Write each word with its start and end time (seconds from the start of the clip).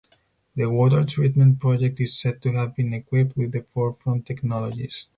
The 0.55 0.67
water 0.67 1.05
treatment 1.05 1.59
project 1.59 1.99
is 1.99 2.19
said 2.19 2.41
to 2.41 2.51
have 2.53 2.75
been 2.75 2.91
equipped 2.91 3.37
with 3.37 3.51
the 3.51 3.61
forefront 3.61 4.25
technologies. 4.25 5.07